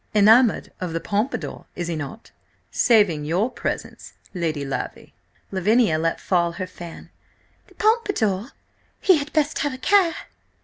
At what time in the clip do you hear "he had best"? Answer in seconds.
8.99-9.59